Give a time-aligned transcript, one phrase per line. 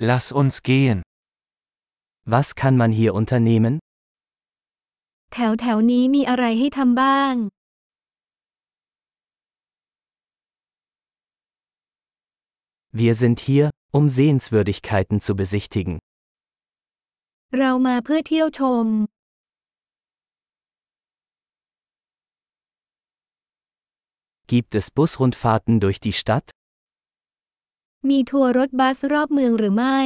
[0.00, 1.02] Lass uns gehen.
[2.24, 3.80] Was kann man hier unternehmen?
[5.32, 7.34] แถวแถวนี้มีอะไรให้ทำบ้าง
[13.00, 13.66] Wir sind hier,
[13.98, 15.94] um Sehenswürdigkeiten zu besichtigen.
[17.58, 18.86] เรามาเพื่อเที่ยวชม
[24.52, 26.48] Gibt es Busrundfahrten durch die Stadt?
[28.08, 29.98] มีทัวร์รถบัสรอบเมืองหรือไม่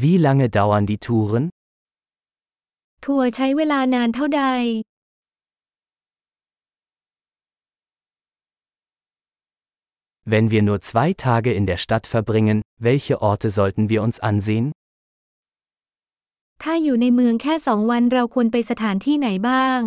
[0.00, 1.44] Wie lange dauern die Touren?
[3.04, 4.44] ทัวร์ใช้เวลานานเท่าใด
[10.32, 14.66] Wenn wir nur zwei Tage in der Stadt verbringen, welche Orte sollten wir uns ansehen?
[16.62, 19.80] ถ้าอยู่ในเมืองแค่สองวันเราควรไปสถานที่ไหนบ้าง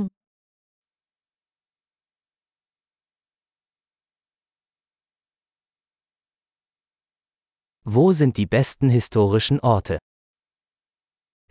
[7.95, 9.97] Wo sind die besten historischen Orte?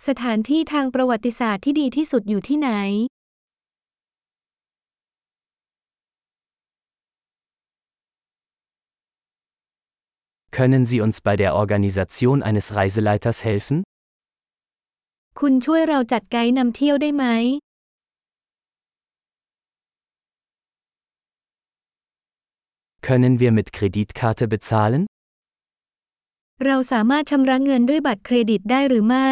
[0.08, 2.70] สถานที่ทางประวัติศาสตร์ที่ดีที่สุดอยู่ที่ไหน
[10.58, 13.78] Können Sie uns bei der Organisation eines Reiseleiters helfen?
[15.40, 17.26] คุณช่วยเราจัดไกด์นำเที่ยวได้ไหม
[23.08, 25.04] Können wir mit Kreditkarte bezahlen?
[26.63, 29.31] เราสามารถชำระเงินด้วยบัตรเครดิตได้หรือไม่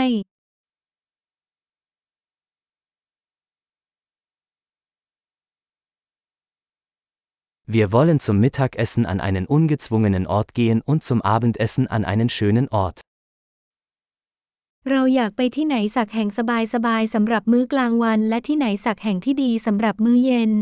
[7.75, 12.67] Wir wollen zum Mittagessen an einen ungezwungenen Ort gehen und zum Abendessen an einen schönen
[12.83, 12.99] Ort.
[14.91, 16.41] เราอยากไปที่ไหนสักแห่งส
[16.87, 20.53] บายๆสสำหรับมื้อกลางวันและที่ไหนสักแห่งที่ดีสำหรับมื้อเย็น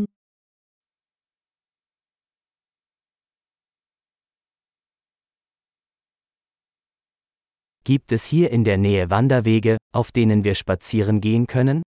[7.90, 11.78] Gibt es hier in der Nähe Wanderwege, auf denen wir spazieren gehen können?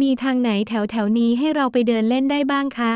[0.00, 2.92] มีทางไหนแถวแถวๆนี้ให้เราไปเดินเล่นได้บ้างคะ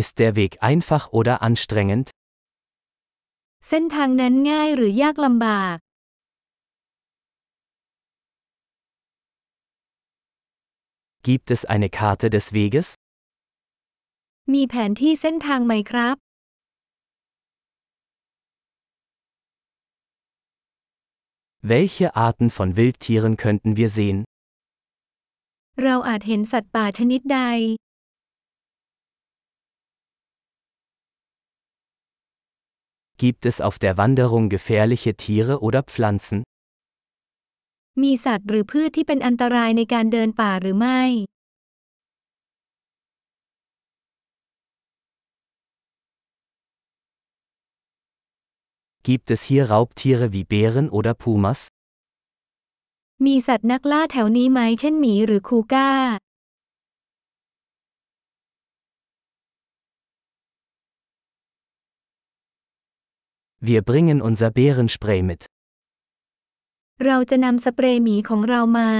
[0.00, 2.06] Ist der Weg einfach oder anstrengend?
[3.68, 5.76] เส้นทางนั้นง่ายหรือยากลำบาก
[11.28, 12.88] Gibt es eine Karte des Weges?
[14.52, 16.16] มีแผนที่เส้นทางไหมครับ
[21.72, 24.18] Welche Arten von Wildtieren könnten wir sehen?
[25.82, 27.40] เราอาจเห็นสัตว์ป่าชนิดใด
[33.22, 36.38] Gibt es auf der Wanderung gefährliche Tiere oder Pflanzen?
[38.02, 41.02] มีสัตว์หรือพืชที่เป็นอันตรายในการเดินป่าหรือไม่
[49.08, 51.60] Gibt es hier Raubtiere wie Bären oder Pumas?
[53.26, 55.90] มีสัตว์นักล่าแถวนี้ไหมเช่นหมีหรือคูก้า
[63.68, 65.42] Wir bringen unser Bärenspray mit.
[67.04, 68.90] เราจะนำสเปรย์หมีของเรามา